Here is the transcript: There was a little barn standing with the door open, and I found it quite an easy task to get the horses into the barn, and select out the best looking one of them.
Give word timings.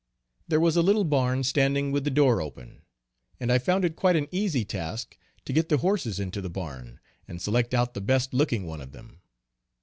There 0.47 0.59
was 0.59 0.75
a 0.75 0.81
little 0.81 1.03
barn 1.03 1.43
standing 1.43 1.91
with 1.91 2.05
the 2.05 2.09
door 2.09 2.41
open, 2.41 2.81
and 3.39 3.51
I 3.51 3.59
found 3.59 3.85
it 3.85 3.95
quite 3.95 4.15
an 4.15 4.27
easy 4.31 4.65
task 4.65 5.15
to 5.45 5.53
get 5.53 5.69
the 5.69 5.77
horses 5.77 6.19
into 6.19 6.41
the 6.41 6.49
barn, 6.49 6.99
and 7.27 7.39
select 7.39 7.71
out 7.75 7.93
the 7.93 8.01
best 8.01 8.33
looking 8.33 8.65
one 8.65 8.81
of 8.81 8.93
them. 8.93 9.21